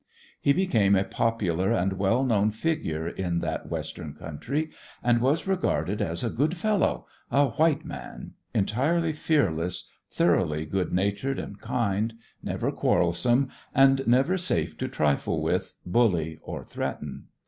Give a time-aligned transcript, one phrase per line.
[0.41, 4.71] He became a popular and well known figure in that western country
[5.03, 11.37] and was regarded as a good fellow, a "white man," entirely fearless, thoroughly good natured
[11.37, 17.25] and kind, never quarrelsome, and never safe to trifle with, bully, or threaten.